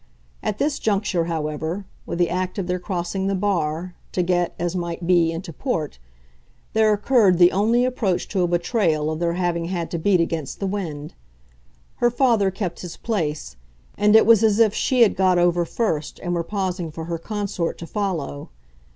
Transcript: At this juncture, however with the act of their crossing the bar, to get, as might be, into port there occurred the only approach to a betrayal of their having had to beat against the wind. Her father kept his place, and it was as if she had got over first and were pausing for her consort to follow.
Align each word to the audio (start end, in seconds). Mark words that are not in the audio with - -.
At 0.41 0.57
this 0.57 0.79
juncture, 0.79 1.25
however 1.25 1.85
with 2.07 2.17
the 2.17 2.27
act 2.31 2.57
of 2.57 2.65
their 2.65 2.79
crossing 2.79 3.27
the 3.27 3.35
bar, 3.35 3.93
to 4.13 4.23
get, 4.23 4.55
as 4.57 4.75
might 4.75 5.05
be, 5.05 5.31
into 5.31 5.53
port 5.53 5.99
there 6.73 6.91
occurred 6.91 7.37
the 7.37 7.51
only 7.51 7.85
approach 7.85 8.27
to 8.29 8.41
a 8.41 8.47
betrayal 8.47 9.11
of 9.11 9.19
their 9.19 9.33
having 9.33 9.65
had 9.65 9.91
to 9.91 9.99
beat 9.99 10.19
against 10.19 10.59
the 10.59 10.65
wind. 10.65 11.13
Her 11.97 12.09
father 12.09 12.49
kept 12.49 12.79
his 12.81 12.97
place, 12.97 13.57
and 13.95 14.15
it 14.15 14.25
was 14.25 14.41
as 14.43 14.57
if 14.57 14.73
she 14.73 15.03
had 15.03 15.15
got 15.15 15.37
over 15.37 15.65
first 15.65 16.17
and 16.23 16.33
were 16.33 16.43
pausing 16.43 16.89
for 16.89 17.05
her 17.05 17.19
consort 17.19 17.77
to 17.77 17.85
follow. 17.85 18.49